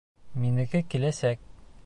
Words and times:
Минеке 0.45 0.81
киләсәк. 0.95 1.47